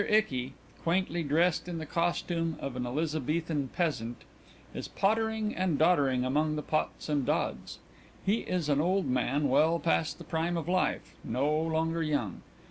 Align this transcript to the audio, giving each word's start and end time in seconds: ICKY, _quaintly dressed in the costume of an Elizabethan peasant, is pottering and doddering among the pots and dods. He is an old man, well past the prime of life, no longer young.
ICKY, 0.09 0.53
_quaintly 0.83 1.27
dressed 1.27 1.67
in 1.67 1.77
the 1.77 1.85
costume 1.85 2.57
of 2.59 2.75
an 2.75 2.87
Elizabethan 2.87 3.67
peasant, 3.67 4.23
is 4.73 4.87
pottering 4.87 5.55
and 5.55 5.77
doddering 5.77 6.25
among 6.25 6.55
the 6.55 6.63
pots 6.63 7.07
and 7.07 7.23
dods. 7.23 7.77
He 8.25 8.39
is 8.39 8.67
an 8.67 8.81
old 8.81 9.05
man, 9.05 9.47
well 9.47 9.77
past 9.77 10.17
the 10.17 10.23
prime 10.23 10.57
of 10.57 10.67
life, 10.67 11.13
no 11.23 11.47
longer 11.47 12.01
young. 12.01 12.41